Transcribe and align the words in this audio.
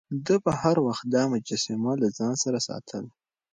ده 0.25 0.35
به 0.43 0.51
هر 0.61 0.77
وخت 0.87 1.05
دا 1.13 1.23
مجسمه 1.33 1.93
له 2.01 2.07
ځان 2.17 2.33
سره 2.43 2.59
ساتله. 2.67 3.11